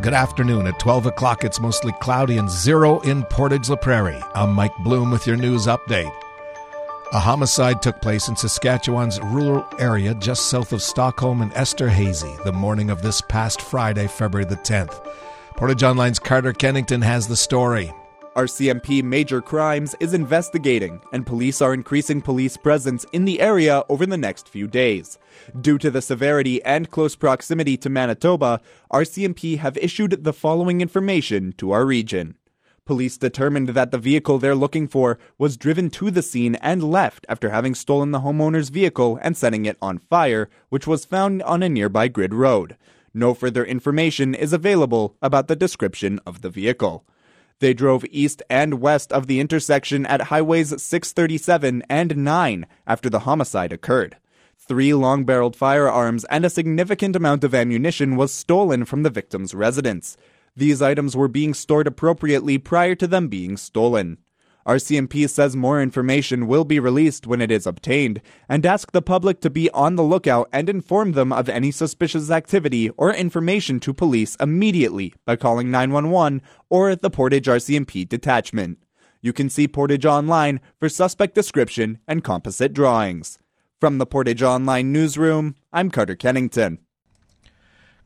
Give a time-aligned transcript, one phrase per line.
[0.00, 0.68] Good afternoon.
[0.68, 4.22] At 12 o'clock, it's mostly cloudy and zero in Portage La Prairie.
[4.32, 6.14] I'm Mike Bloom with your news update.
[7.12, 12.52] A homicide took place in Saskatchewan's rural area just south of Stockholm and Esterhazy the
[12.52, 15.04] morning of this past Friday, February the 10th.
[15.56, 17.92] Portage Online's Carter Kennington has the story.
[18.38, 24.06] RCMP Major Crimes is investigating, and police are increasing police presence in the area over
[24.06, 25.18] the next few days.
[25.60, 28.60] Due to the severity and close proximity to Manitoba,
[28.92, 32.36] RCMP have issued the following information to our region.
[32.84, 37.26] Police determined that the vehicle they're looking for was driven to the scene and left
[37.28, 41.64] after having stolen the homeowner's vehicle and setting it on fire, which was found on
[41.64, 42.76] a nearby grid road.
[43.12, 47.04] No further information is available about the description of the vehicle.
[47.60, 53.20] They drove east and west of the intersection at highways 637 and 9 after the
[53.20, 54.16] homicide occurred.
[54.56, 59.54] Three long barreled firearms and a significant amount of ammunition was stolen from the victim's
[59.54, 60.16] residence.
[60.54, 64.18] These items were being stored appropriately prior to them being stolen.
[64.66, 69.40] RCMP says more information will be released when it is obtained and ask the public
[69.40, 73.94] to be on the lookout and inform them of any suspicious activity or information to
[73.94, 78.78] police immediately by calling 911 or the Portage RCMP detachment.
[79.20, 83.38] You can see Portage online for suspect description and composite drawings.
[83.80, 86.78] From the Portage Online newsroom, I'm Carter Kennington.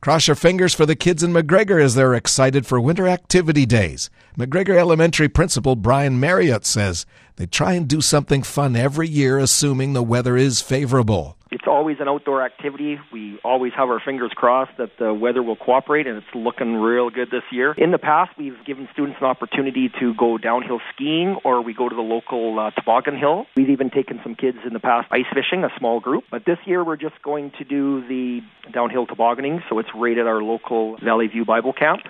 [0.03, 4.09] Cross your fingers for the kids in MacGregor as they're excited for winter activity days.
[4.35, 9.93] MacGregor Elementary Principal Brian Marriott says they try and do something fun every year, assuming
[9.93, 12.99] the weather is favorable it's always an outdoor activity.
[13.11, 17.11] We always have our fingers crossed that the weather will cooperate, and it's looking real
[17.11, 17.73] good this year.
[17.77, 21.87] In the past, we've given students an opportunity to go downhill skiing, or we go
[21.87, 23.45] to the local uh, toboggan hill.
[23.55, 26.23] We've even taken some kids in the past ice fishing, a small group.
[26.31, 28.41] But this year, we're just going to do the
[28.73, 32.01] downhill tobogganing, so it's right at our local Valley View Bible Camp.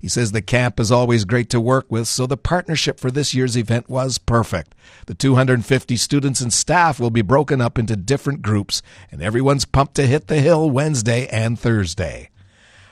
[0.00, 3.34] He says the camp is always great to work with, so the partnership for this
[3.34, 4.74] year's event was perfect.
[5.04, 8.80] The 250 students and staff will be broken up into different groups,
[9.12, 12.30] and everyone's pumped to hit the hill Wednesday and Thursday.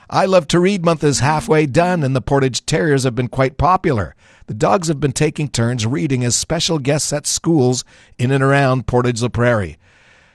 [0.07, 3.57] I Love to Read month is halfway done, and the Portage Terriers have been quite
[3.57, 4.15] popular.
[4.45, 7.83] The dogs have been taking turns reading as special guests at schools
[8.19, 9.77] in and around Portage La Prairie.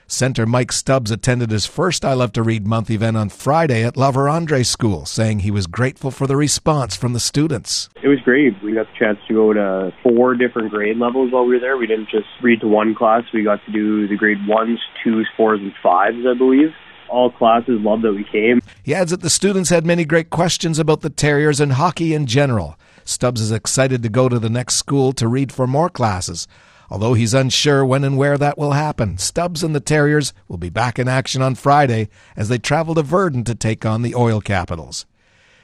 [0.07, 3.97] Center Mike Stubbs attended his first I Love to Read month event on Friday at
[3.97, 7.89] La Vérendrye School, saying he was grateful for the response from the students.
[8.03, 8.53] It was great.
[8.61, 11.75] We got the chance to go to four different grade levels while we were there.
[11.75, 13.23] We didn't just read to one class.
[13.33, 16.69] We got to do the grade ones, twos, fours, and fives, I believe
[17.07, 18.59] all classes loved that we came.
[18.81, 22.25] He adds that the students had many great questions about the Terriers and hockey in
[22.25, 22.77] general.
[23.03, 26.47] Stubbs is excited to go to the next school to read for more classes.
[26.89, 30.69] Although he's unsure when and where that will happen, Stubbs and the Terriers will be
[30.69, 34.41] back in action on Friday as they travel to Virden to take on the Oil
[34.41, 35.05] Capitals.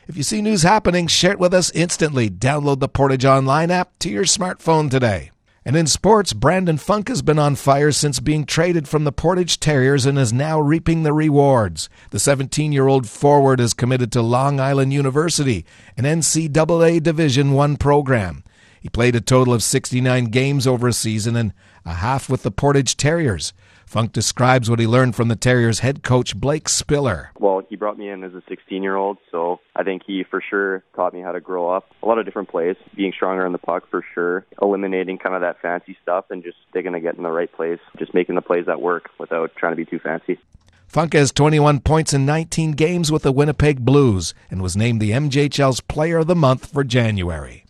[0.07, 2.29] If you see news happening, share it with us instantly.
[2.29, 5.31] Download the Portage Online app to your smartphone today.
[5.63, 9.59] And in sports, Brandon Funk has been on fire since being traded from the Portage
[9.59, 11.87] Terriers and is now reaping the rewards.
[12.09, 15.63] The 17 year old forward is committed to Long Island University,
[15.95, 18.43] an NCAA Division I program.
[18.81, 21.53] He played a total of 69 games over a season and
[21.85, 23.53] a half with the Portage Terriers.
[23.85, 27.29] Funk describes what he learned from the Terriers head coach Blake Spiller.
[27.37, 30.41] Well, he brought me in as a 16 year old, so I think he for
[30.41, 31.91] sure taught me how to grow up.
[32.01, 35.41] A lot of different plays, being stronger on the puck for sure, eliminating kind of
[35.41, 38.41] that fancy stuff and just sticking to get in the right place, just making the
[38.41, 40.39] plays that work without trying to be too fancy.
[40.87, 45.11] Funk has 21 points in 19 games with the Winnipeg Blues and was named the
[45.11, 47.65] MJHL's Player of the Month for January.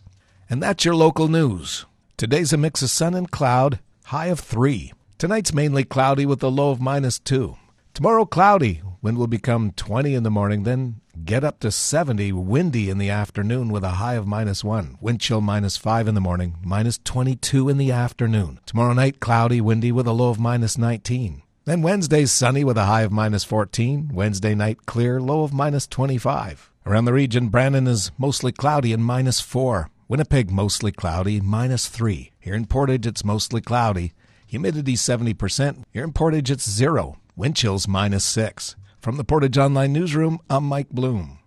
[0.52, 1.86] And that's your local news.
[2.18, 4.92] Today's a mix of sun and cloud, high of 3.
[5.16, 7.56] Tonight's mainly cloudy with a low of minus 2.
[7.94, 8.82] Tomorrow, cloudy.
[9.00, 13.08] Wind will become 20 in the morning, then get up to 70, windy in the
[13.08, 14.98] afternoon with a high of minus 1.
[15.00, 18.60] Wind chill minus 5 in the morning, minus 22 in the afternoon.
[18.66, 21.40] Tomorrow night, cloudy, windy with a low of minus 19.
[21.64, 24.10] Then Wednesday, sunny with a high of minus 14.
[24.12, 26.70] Wednesday night, clear, low of minus 25.
[26.84, 29.88] Around the region, Brandon is mostly cloudy and minus 4.
[30.12, 32.32] Winnipeg, mostly cloudy, minus 3.
[32.38, 34.12] Here in Portage, it's mostly cloudy.
[34.46, 35.84] Humidity 70%.
[35.90, 37.16] Here in Portage, it's 0.
[37.34, 38.76] Wind chills minus 6.
[39.00, 41.38] From the Portage Online Newsroom, I'm Mike Bloom.